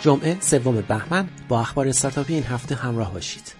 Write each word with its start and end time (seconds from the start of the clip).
جمعه 0.00 0.40
سوم 0.40 0.80
بهمن 0.80 1.28
با 1.48 1.60
اخبار 1.60 1.88
استارتاپی 1.88 2.34
این 2.34 2.42
هفته 2.42 2.74
همراه 2.74 3.12
باشید. 3.12 3.54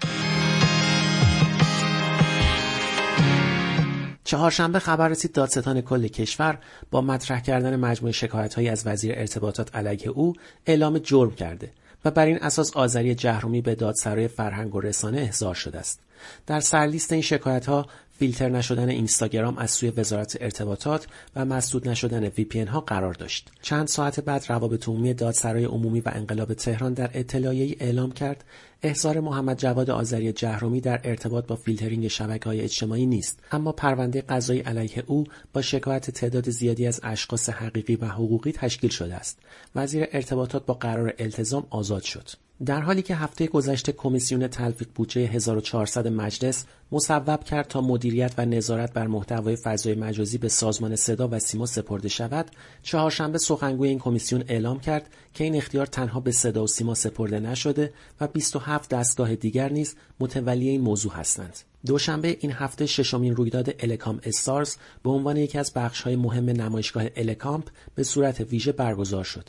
چهارشنبه 4.25 4.79
خبر 4.79 5.09
رسید 5.09 5.33
دادستان 5.33 5.81
کل 5.81 6.09
کشور 6.09 6.59
با 6.91 7.01
مطرح 7.01 7.41
کردن 7.41 7.77
مجموع 7.77 8.13
شکایتهایی 8.13 8.69
از 8.69 8.87
وزیر 8.87 9.13
ارتباطات 9.17 9.77
علیه 9.77 10.09
او 10.09 10.33
اعلام 10.67 10.99
جرم 10.99 11.31
کرده 11.31 11.71
و 12.05 12.11
بر 12.11 12.27
این 12.27 12.39
اساس 12.43 12.77
آذری 12.77 13.15
جهرومی 13.15 13.61
به 13.61 13.75
دادسرای 13.75 14.29
فرهنگ 14.29 14.75
و 14.75 14.81
رسانه 14.81 15.21
احضار 15.21 15.55
شده 15.55 15.79
است. 15.79 16.01
در 16.47 16.61
سرلیست 16.61 17.13
این 17.13 17.23
شکایت 17.23 17.67
ها 17.67 17.87
فیلتر 18.19 18.49
نشدن 18.49 18.89
اینستاگرام 18.89 19.59
از 19.59 19.71
سوی 19.71 19.91
وزارت 19.91 20.37
ارتباطات 20.41 21.07
و 21.37 21.45
مسدود 21.45 21.89
نشدن 21.89 22.29
پی 22.29 22.61
ها 22.61 22.81
قرار 22.81 23.15
داشت. 23.15 23.51
چند 23.63 23.89
ساعت 23.89 24.21
بعد 24.21 24.45
روابط 24.49 24.89
عمومی 24.89 25.15
دادسرای 25.15 25.65
عمومی 25.65 26.01
و 26.01 26.11
انقلاب 26.15 26.55
تهران 26.55 26.95
در 26.95 27.11
اطلاعیه‌ای 27.15 27.77
اعلام 27.81 28.13
کرد. 28.13 28.45
احضار 28.83 29.21
محمد 29.21 29.59
جواد 29.59 29.91
آذری 29.91 30.33
جهرومی 30.33 30.81
در 30.81 31.01
ارتباط 31.05 31.47
با 31.47 31.57
فیلترینگ 31.57 32.11
های 32.47 32.61
اجتماعی 32.61 33.07
نیست 33.07 33.41
اما 33.53 33.73
پرونده 33.73 34.21
قضایی 34.21 34.61
علیه 34.61 35.05
او 35.07 35.25
با 35.53 35.63
شکایت 35.63 36.11
تعداد 36.11 36.51
زیادی 36.51 36.87
از 36.87 37.01
اشخاص 37.03 37.49
حقیقی 37.49 37.97
و 37.97 38.07
حقوقی 38.07 38.53
تشکیل 38.53 38.91
شده 38.91 39.15
است. 39.15 39.39
وزیر 39.75 40.07
ارتباطات 40.13 40.67
با 40.67 40.75
قرار 40.75 41.15
التزام 41.19 41.67
آزاد 41.71 42.03
شد. 42.03 42.29
در 42.67 42.81
حالی 42.81 43.03
که 43.03 43.15
هفته 43.15 43.47
گذشته 43.47 43.93
کمیسیون 43.93 44.49
تلفیق 44.49 44.89
بودجه 44.95 45.21
1400 45.21 46.09
مجلس 46.09 46.65
مصوب 46.93 47.45
کرد 47.45 47.69
تا 47.69 47.81
مدیریت 47.81 48.35
و 48.39 48.45
نظارت 48.45 48.93
بر 48.93 49.07
محتوای 49.07 49.57
فضای 49.57 49.95
مجازی 49.95 50.39
به 50.39 50.49
سازمان 50.49 50.97
صدا 50.97 51.29
و 51.33 51.39
سیما 51.39 51.67
سپرده 51.67 52.09
شود 52.09 52.51
چهارشنبه 52.83 53.39
سخنگوی 53.39 53.89
این 53.89 53.99
کمیسیون 53.99 54.45
اعلام 54.49 54.81
کرد 54.81 55.11
که 55.35 55.45
این 55.45 55.57
اختیار 55.57 55.87
تنها 55.87 56.21
به 56.21 56.33
صدا 56.33 56.65
و 56.65 56.67
سیما 56.67 56.95
سپرده 56.95 57.41
نشده 57.41 57.93
و 58.21 58.27
27 58.27 58.91
دستگاه 58.91 59.35
دیگر 59.35 59.73
نیز 59.73 59.95
متولی 60.21 60.69
این 60.69 60.81
موضوع 60.81 61.13
هستند. 61.13 61.59
دوشنبه 61.87 62.37
این 62.41 62.53
هفته 62.53 62.87
ششمین 62.87 63.37
رویداد 63.37 63.75
الکام 63.79 64.21
استارز 64.23 64.77
به 65.03 65.11
عنوان 65.11 65.37
یکی 65.37 65.59
از 65.59 65.73
بخش‌های 65.73 66.17
مهم 66.17 66.45
نمایشگاه 66.45 67.05
الکامپ 67.17 67.69
به 67.95 68.03
صورت 68.03 68.41
ویژه 68.41 68.73
برگزار 68.73 69.25
شد. 69.25 69.49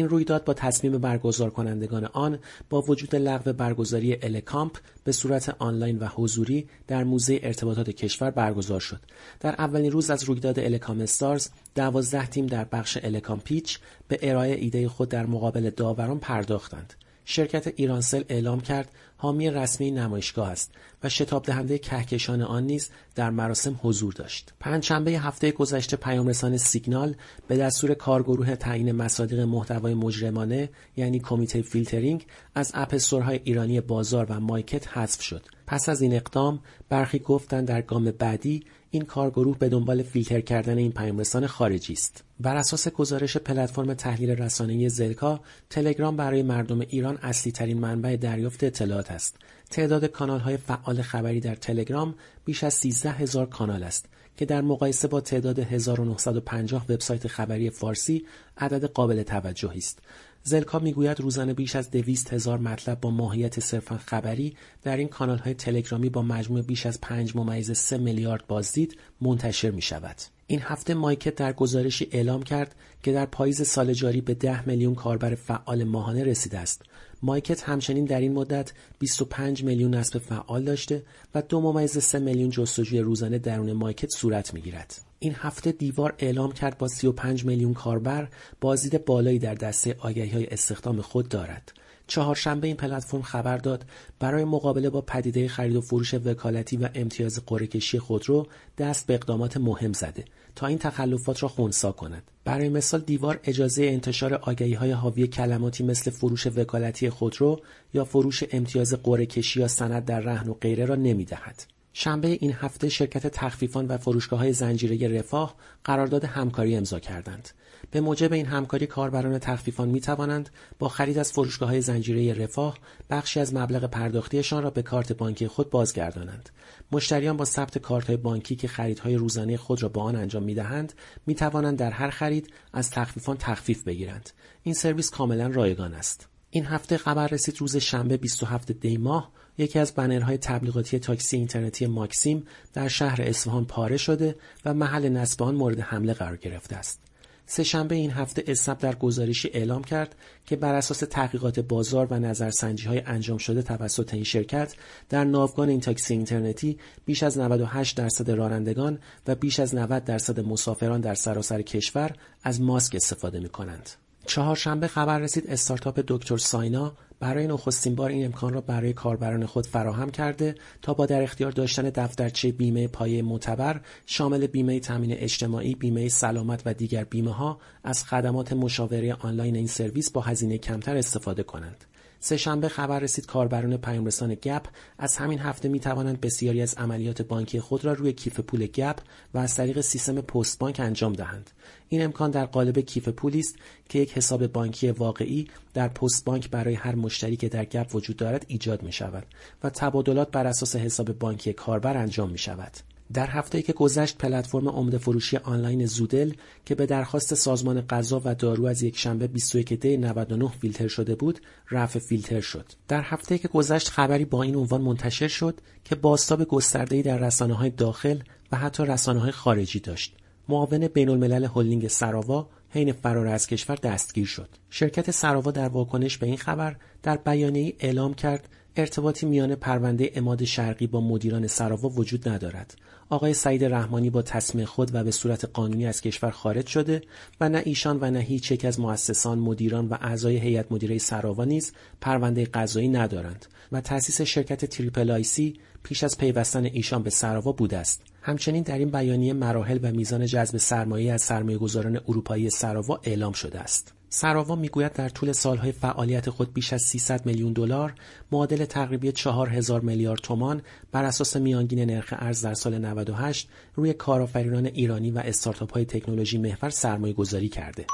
این 0.00 0.08
رویداد 0.08 0.44
با 0.44 0.54
تصمیم 0.54 0.98
برگزار 0.98 1.50
کنندگان 1.50 2.04
آن 2.04 2.38
با 2.70 2.82
وجود 2.82 3.14
لغو 3.14 3.52
برگزاری 3.52 4.18
الکامپ 4.22 4.76
به 5.04 5.12
صورت 5.12 5.56
آنلاین 5.58 5.98
و 5.98 6.06
حضوری 6.06 6.68
در 6.86 7.04
موزه 7.04 7.40
ارتباطات 7.42 7.90
کشور 7.90 8.30
برگزار 8.30 8.80
شد. 8.80 9.00
در 9.40 9.54
اولین 9.58 9.90
روز 9.90 10.10
از 10.10 10.24
رویداد 10.24 10.58
الکام 10.58 11.00
استارز 11.00 11.48
دوازده 11.74 12.26
تیم 12.26 12.46
در 12.46 12.64
بخش 12.64 12.98
الکام 13.02 13.40
پیچ 13.40 13.78
به 14.08 14.18
ارائه 14.22 14.54
ایده 14.54 14.88
خود 14.88 15.08
در 15.08 15.26
مقابل 15.26 15.70
داوران 15.70 16.18
پرداختند. 16.18 16.94
شرکت 17.30 17.72
ایرانسل 17.76 18.24
اعلام 18.28 18.60
کرد 18.60 18.90
حامی 19.16 19.50
رسمی 19.50 19.90
نمایشگاه 19.90 20.48
است 20.48 20.72
و 21.02 21.08
شتاب 21.08 21.42
دهنده 21.42 21.78
کهکشان 21.78 22.42
آن 22.42 22.62
نیز 22.62 22.90
در 23.14 23.30
مراسم 23.30 23.80
حضور 23.82 24.12
داشت. 24.12 24.52
پنجشنبه 24.60 25.10
هفته 25.10 25.50
گذشته 25.50 25.96
پیامرسان 25.96 26.56
سیگنال 26.56 27.14
به 27.48 27.56
دستور 27.56 27.94
کارگروه 27.94 28.56
تعیین 28.56 28.92
مصادیق 28.92 29.40
محتوای 29.40 29.94
مجرمانه 29.94 30.70
یعنی 30.96 31.20
کمیته 31.20 31.62
فیلترینگ 31.62 32.26
از 32.54 32.70
app 32.74 32.94
storeهای 32.94 33.40
ایرانی 33.44 33.80
بازار 33.80 34.26
و 34.28 34.40
مایکت 34.40 34.88
حذف 34.88 35.22
شد. 35.22 35.46
پس 35.70 35.88
از 35.88 36.02
این 36.02 36.14
اقدام 36.14 36.60
برخی 36.88 37.18
گفتند 37.18 37.68
در 37.68 37.82
گام 37.82 38.10
بعدی 38.10 38.64
این 38.90 39.02
کارگروه 39.02 39.58
به 39.58 39.68
دنبال 39.68 40.02
فیلتر 40.02 40.40
کردن 40.40 40.78
این 40.78 40.92
پیامرسان 40.92 41.46
خارجی 41.46 41.92
است. 41.92 42.24
بر 42.40 42.56
اساس 42.56 42.88
گزارش 42.88 43.36
پلتفرم 43.36 43.94
تحلیل 43.94 44.30
رسانه‌ای 44.30 44.88
زلکا، 44.88 45.40
تلگرام 45.70 46.16
برای 46.16 46.42
مردم 46.42 46.80
ایران 46.80 47.16
اصلی 47.16 47.52
ترین 47.52 47.78
منبع 47.78 48.16
دریافت 48.16 48.64
اطلاعات 48.64 49.10
است. 49.10 49.36
تعداد 49.70 50.04
کانال 50.04 50.40
های 50.40 50.56
فعال 50.56 51.02
خبری 51.02 51.40
در 51.40 51.54
تلگرام 51.54 52.14
بیش 52.44 52.64
از 52.64 52.74
13 52.74 53.10
هزار 53.10 53.46
کانال 53.46 53.82
است 53.82 54.06
که 54.36 54.46
در 54.46 54.60
مقایسه 54.60 55.08
با 55.08 55.20
تعداد 55.20 55.58
1950 55.58 56.84
وبسایت 56.88 57.26
خبری 57.26 57.70
فارسی 57.70 58.26
عدد 58.58 58.84
قابل 58.84 59.22
توجهی 59.22 59.78
است. 59.78 59.98
زلکا 60.42 60.78
می‌گوید 60.78 61.20
روزانه 61.20 61.54
بیش 61.54 61.76
از 61.76 61.90
دویست 61.90 62.32
هزار 62.32 62.58
مطلب 62.58 63.00
با 63.00 63.10
ماهیت 63.10 63.60
صرفا 63.60 63.98
خبری 63.98 64.56
در 64.82 64.96
این 64.96 65.08
کانال 65.08 65.38
های 65.38 65.54
تلگرامی 65.54 66.08
با 66.08 66.22
مجموع 66.22 66.62
بیش 66.62 66.86
از 66.86 67.00
پنج 67.00 67.36
ممیز 67.36 67.78
سه 67.78 67.98
میلیارد 67.98 68.46
بازدید 68.46 68.96
منتشر 69.20 69.70
می 69.70 69.82
شود. 69.82 70.16
این 70.46 70.60
هفته 70.62 70.94
مایکت 70.94 71.34
در 71.34 71.52
گزارشی 71.52 72.08
اعلام 72.12 72.42
کرد 72.42 72.74
که 73.02 73.12
در 73.12 73.26
پاییز 73.26 73.62
سال 73.66 73.92
جاری 73.92 74.20
به 74.20 74.34
ده 74.34 74.68
میلیون 74.68 74.94
کاربر 74.94 75.34
فعال 75.34 75.84
ماهانه 75.84 76.24
رسیده 76.24 76.58
است. 76.58 76.82
مایکت 77.22 77.62
همچنین 77.62 78.04
در 78.04 78.20
این 78.20 78.32
مدت 78.32 78.72
25 78.98 79.64
میلیون 79.64 79.94
نصب 79.94 80.18
فعال 80.18 80.64
داشته 80.64 81.02
و 81.34 81.42
دو 81.42 81.60
ممیز 81.60 81.98
سه 81.98 82.18
میلیون 82.18 82.50
جستجوی 82.50 83.00
روزانه 83.00 83.38
درون 83.38 83.72
مایکت 83.72 84.10
صورت 84.10 84.54
می‌گیرد. 84.54 85.09
این 85.22 85.34
هفته 85.38 85.72
دیوار 85.72 86.14
اعلام 86.18 86.52
کرد 86.52 86.78
با 86.78 86.88
35 86.88 87.44
میلیون 87.44 87.74
کاربر 87.74 88.28
بازدید 88.60 89.04
بالایی 89.04 89.38
در 89.38 89.54
دسته 89.54 89.96
آگهی 89.98 90.30
های 90.30 90.46
استخدام 90.46 91.00
خود 91.00 91.28
دارد. 91.28 91.72
چهارشنبه 92.06 92.66
این 92.66 92.76
پلتفرم 92.76 93.22
خبر 93.22 93.56
داد 93.56 93.84
برای 94.18 94.44
مقابله 94.44 94.90
با 94.90 95.00
پدیده 95.00 95.48
خرید 95.48 95.76
و 95.76 95.80
فروش 95.80 96.14
وکالتی 96.14 96.76
و 96.76 96.88
امتیاز 96.94 97.46
قرعه 97.46 97.80
خودرو 97.80 98.46
دست 98.78 99.06
به 99.06 99.14
اقدامات 99.14 99.56
مهم 99.56 99.92
زده 99.92 100.24
تا 100.56 100.66
این 100.66 100.78
تخلفات 100.78 101.42
را 101.42 101.48
خونسا 101.48 101.92
کند. 101.92 102.22
برای 102.44 102.68
مثال 102.68 103.00
دیوار 103.00 103.40
اجازه 103.44 103.84
انتشار 103.84 104.34
آگهی 104.34 104.74
های 104.74 104.90
حاوی 104.90 105.26
کلماتی 105.26 105.84
مثل 105.84 106.10
فروش 106.10 106.46
وکالتی 106.46 107.10
خودرو 107.10 107.60
یا 107.94 108.04
فروش 108.04 108.44
امتیاز 108.52 108.94
قرعه 108.94 109.28
یا 109.56 109.68
سند 109.68 110.04
در 110.04 110.20
رهن 110.20 110.48
و 110.48 110.54
غیره 110.54 110.84
را 110.84 110.94
نمی 110.94 111.24
دهد. 111.24 111.79
شنبه 111.92 112.28
این 112.28 112.52
هفته 112.52 112.88
شرکت 112.88 113.26
تخفیفان 113.26 113.86
و 113.86 113.98
فروشگاه 113.98 114.38
های 114.38 114.52
زنجیره 114.52 115.18
رفاه 115.18 115.54
قرارداد 115.84 116.24
همکاری 116.24 116.76
امضا 116.76 116.98
کردند. 117.00 117.48
به 117.90 118.00
موجب 118.00 118.32
این 118.32 118.46
همکاری 118.46 118.86
کاربران 118.86 119.38
تخفیفان 119.38 119.88
می 119.88 120.00
توانند 120.00 120.50
با 120.78 120.88
خرید 120.88 121.18
از 121.18 121.32
فروشگاه 121.32 121.68
های 121.68 121.80
زنجیره 121.80 122.42
رفاه 122.42 122.78
بخشی 123.10 123.40
از 123.40 123.54
مبلغ 123.54 123.84
پرداختیشان 123.84 124.62
را 124.62 124.70
به 124.70 124.82
کارت 124.82 125.12
بانکی 125.12 125.48
خود 125.48 125.70
بازگردانند. 125.70 126.50
مشتریان 126.92 127.36
با 127.36 127.44
ثبت 127.44 127.78
کارت 127.78 128.06
های 128.06 128.16
بانکی 128.16 128.56
که 128.56 128.68
خریدهای 128.68 129.14
روزانه 129.14 129.56
خود 129.56 129.82
را 129.82 129.88
با 129.88 130.02
آن 130.02 130.16
انجام 130.16 130.42
می 130.42 130.54
دهند 130.54 130.92
می 131.26 131.34
توانند 131.34 131.78
در 131.78 131.90
هر 131.90 132.10
خرید 132.10 132.52
از 132.72 132.90
تخفیفان 132.90 133.36
تخفیف 133.36 133.82
بگیرند. 133.82 134.30
این 134.62 134.74
سرویس 134.74 135.10
کاملا 135.10 135.46
رایگان 135.46 135.94
است. 135.94 136.28
این 136.50 136.64
هفته 136.64 136.96
خبر 136.96 137.26
رسید 137.26 137.60
روز 137.60 137.76
شنبه 137.76 138.16
27 138.16 138.72
دی 138.72 138.96
ماه 138.96 139.32
یکی 139.60 139.78
از 139.78 139.94
بنرهای 139.94 140.38
تبلیغاتی 140.38 140.98
تاکسی 140.98 141.36
اینترنتی 141.36 141.86
ماکسیم 141.86 142.46
در 142.72 142.88
شهر 142.88 143.22
اصفهان 143.22 143.64
پاره 143.64 143.96
شده 143.96 144.36
و 144.64 144.74
محل 144.74 145.08
نصب 145.08 145.42
آن 145.42 145.54
مورد 145.54 145.80
حمله 145.80 146.12
قرار 146.12 146.36
گرفته 146.36 146.76
است. 146.76 147.00
سهشنبه 147.46 147.94
این 147.94 148.10
هفته 148.10 148.44
اسنپ 148.46 148.80
در 148.80 148.94
گزارشی 148.94 149.50
اعلام 149.54 149.84
کرد 149.84 150.14
که 150.46 150.56
بر 150.56 150.74
اساس 150.74 150.98
تحقیقات 150.98 151.60
بازار 151.60 152.06
و 152.10 152.18
نظرسنجی 152.18 152.86
های 152.86 153.02
انجام 153.06 153.38
شده 153.38 153.62
توسط 153.62 154.14
این 154.14 154.24
شرکت 154.24 154.74
در 155.08 155.24
ناوگان 155.24 155.68
این 155.68 155.80
تاکسی 155.80 156.14
اینترنتی 156.14 156.78
بیش 157.04 157.22
از 157.22 157.38
98 157.38 157.96
درصد 157.96 158.30
رانندگان 158.30 158.98
و 159.26 159.34
بیش 159.34 159.60
از 159.60 159.74
90 159.74 160.04
درصد 160.04 160.40
مسافران 160.40 161.00
در 161.00 161.14
سراسر 161.14 161.62
کشور 161.62 162.12
از 162.42 162.60
ماسک 162.60 162.94
استفاده 162.94 163.40
می 163.40 163.48
کنند. 163.48 163.90
چهارشنبه 164.26 164.86
خبر 164.86 165.18
رسید 165.18 165.50
استارتاپ 165.50 166.00
دکتر 166.08 166.36
ساینا 166.36 166.92
برای 167.20 167.46
نخستین 167.46 167.94
بار 167.94 168.10
این 168.10 168.24
امکان 168.24 168.52
را 168.52 168.60
برای 168.60 168.92
کاربران 168.92 169.46
خود 169.46 169.66
فراهم 169.66 170.10
کرده 170.10 170.54
تا 170.82 170.94
با 170.94 171.06
در 171.06 171.22
اختیار 171.22 171.52
داشتن 171.52 171.82
دفترچه 171.82 172.52
بیمه 172.52 172.88
پایه 172.88 173.22
معتبر 173.22 173.80
شامل 174.06 174.46
بیمه 174.46 174.80
تامین 174.80 175.12
اجتماعی، 175.12 175.74
بیمه 175.74 176.08
سلامت 176.08 176.62
و 176.64 176.74
دیگر 176.74 177.04
بیمه 177.04 177.32
ها 177.32 177.60
از 177.84 178.04
خدمات 178.04 178.52
مشاوره 178.52 179.14
آنلاین 179.14 179.56
این 179.56 179.66
سرویس 179.66 180.10
با 180.10 180.20
هزینه 180.20 180.58
کمتر 180.58 180.96
استفاده 180.96 181.42
کنند. 181.42 181.84
سهشنبه 182.20 182.68
خبر 182.68 182.98
رسید 182.98 183.26
کاربران 183.26 183.76
پیامرسان 183.76 184.34
گپ 184.34 184.66
از 184.98 185.16
همین 185.16 185.38
هفته 185.38 185.68
می 185.68 185.80
توانند 185.80 186.20
بسیاری 186.20 186.62
از 186.62 186.74
عملیات 186.74 187.22
بانکی 187.22 187.60
خود 187.60 187.84
را 187.84 187.92
روی 187.92 188.12
کیف 188.12 188.40
پول 188.40 188.66
گپ 188.66 188.98
و 189.34 189.38
از 189.38 189.56
طریق 189.56 189.80
سیستم 189.80 190.20
پست 190.20 190.58
بانک 190.58 190.80
انجام 190.80 191.12
دهند. 191.12 191.50
این 191.88 192.04
امکان 192.04 192.30
در 192.30 192.44
قالب 192.44 192.78
کیف 192.78 193.08
پولی 193.08 193.38
است 193.38 193.56
که 193.88 193.98
یک 193.98 194.12
حساب 194.12 194.46
بانکی 194.46 194.90
واقعی 194.90 195.48
در 195.74 195.88
پست 195.88 196.24
بانک 196.24 196.50
برای 196.50 196.74
هر 196.74 196.94
مشتری 196.94 197.36
که 197.36 197.48
در 197.48 197.64
گپ 197.64 197.94
وجود 197.94 198.16
دارد 198.16 198.44
ایجاد 198.48 198.82
می 198.82 198.92
شود 198.92 199.26
و 199.62 199.70
تبادلات 199.70 200.30
بر 200.30 200.46
اساس 200.46 200.76
حساب 200.76 201.12
بانکی 201.12 201.52
کاربر 201.52 201.96
انجام 201.96 202.30
می 202.30 202.38
شود. 202.38 202.72
در 203.14 203.26
هفته 203.26 203.62
که 203.62 203.72
گذشت 203.72 204.18
پلتفرم 204.18 204.68
عمده 204.68 204.98
فروشی 204.98 205.36
آنلاین 205.36 205.86
زودل 205.86 206.32
که 206.64 206.74
به 206.74 206.86
درخواست 206.86 207.34
سازمان 207.34 207.80
غذا 207.80 208.22
و 208.24 208.34
دارو 208.34 208.66
از 208.66 208.82
یک 208.82 208.98
شنبه 208.98 209.26
21 209.26 209.72
دی 209.72 209.96
99 209.96 210.48
فیلتر 210.48 210.88
شده 210.88 211.14
بود 211.14 211.40
رفع 211.70 211.98
فیلتر 211.98 212.40
شد 212.40 212.66
در 212.88 213.02
هفته 213.02 213.38
که 213.38 213.48
گذشت 213.48 213.88
خبری 213.88 214.24
با 214.24 214.42
این 214.42 214.56
عنوان 214.56 214.80
منتشر 214.80 215.28
شد 215.28 215.60
که 215.84 215.94
باستاب 215.94 216.44
گسترده‌ای 216.44 217.02
در 217.02 217.18
رسانه 217.18 217.54
های 217.54 217.70
داخل 217.70 218.18
و 218.52 218.56
حتی 218.56 218.84
رسانه 218.84 219.20
های 219.20 219.30
خارجی 219.30 219.80
داشت 219.80 220.16
معاون 220.48 220.88
بین 220.88 221.08
الملل 221.08 221.48
هلدینگ 221.54 221.88
سراوا 221.88 222.48
حین 222.70 222.92
فرار 222.92 223.26
از 223.26 223.46
کشور 223.46 223.76
دستگیر 223.76 224.26
شد. 224.26 224.48
شرکت 224.70 225.10
سراوا 225.10 225.50
در 225.50 225.68
واکنش 225.68 226.18
به 226.18 226.26
این 226.26 226.36
خبر 226.36 226.76
در 227.02 227.16
بیانیه 227.16 227.74
اعلام 227.78 228.14
کرد 228.14 228.48
ارتباطی 228.76 229.26
میان 229.26 229.54
پرونده 229.54 230.10
اماد 230.14 230.44
شرقی 230.44 230.86
با 230.86 231.00
مدیران 231.00 231.46
سراوا 231.46 231.88
وجود 231.88 232.28
ندارد. 232.28 232.76
آقای 233.08 233.34
سعید 233.34 233.64
رحمانی 233.64 234.10
با 234.10 234.22
تصمیم 234.22 234.64
خود 234.64 234.94
و 234.94 235.04
به 235.04 235.10
صورت 235.10 235.44
قانونی 235.44 235.86
از 235.86 236.00
کشور 236.00 236.30
خارج 236.30 236.66
شده 236.66 237.02
و 237.40 237.48
نه 237.48 237.62
ایشان 237.64 237.98
و 238.00 238.10
نه 238.10 238.18
هیچ 238.18 238.52
یک 238.52 238.64
از 238.64 238.80
مؤسسان، 238.80 239.38
مدیران 239.38 239.88
و 239.88 239.96
اعضای 240.00 240.36
هیئت 240.36 240.72
مدیره 240.72 240.98
سراوا 240.98 241.44
نیز 241.44 241.72
پرونده 242.00 242.44
قضایی 242.44 242.88
ندارند 242.88 243.46
و 243.72 243.80
تأسیس 243.80 244.20
شرکت 244.20 244.64
تریپل 244.64 245.10
آیسی 245.10 245.60
پیش 245.82 246.04
از 246.04 246.18
پیوستن 246.18 246.64
ایشان 246.64 247.02
به 247.02 247.10
سراوا 247.10 247.52
بوده 247.52 247.76
است. 247.76 248.02
همچنین 248.22 248.62
در 248.62 248.78
این 248.78 248.90
بیانیه 248.90 249.32
مراحل 249.32 249.78
و 249.82 249.92
میزان 249.92 250.26
جذب 250.26 250.56
سرمایه 250.56 251.12
از 251.12 251.22
سرمایه‌گذاران 251.22 252.00
اروپایی 252.08 252.50
سراوا 252.50 253.00
اعلام 253.04 253.32
شده 253.32 253.60
است. 253.60 253.94
سراوا 254.12 254.54
می‌گوید 254.54 254.92
در 254.92 255.08
طول 255.08 255.32
سالهای 255.32 255.72
فعالیت 255.72 256.30
خود 256.30 256.54
بیش 256.54 256.72
از 256.72 256.82
300 256.82 257.26
میلیون 257.26 257.52
دلار 257.52 257.94
معادل 258.32 258.64
تقریبی 258.64 259.12
4000 259.12 259.80
میلیارد 259.80 260.20
تومان 260.20 260.62
بر 260.92 261.04
اساس 261.04 261.36
میانگین 261.36 261.90
نرخ 261.90 262.14
ارز 262.18 262.44
در 262.44 262.54
سال 262.54 262.78
98 262.78 263.48
روی 263.74 263.92
کارآفرینان 263.92 264.66
ایرانی 264.66 265.10
و 265.10 265.18
استارتاپ 265.18 265.72
های 265.72 265.84
تکنولوژی 265.84 266.38
محور 266.38 266.70
سرمایه 266.70 267.12
گذاری 267.14 267.48
کرده. 267.48 267.86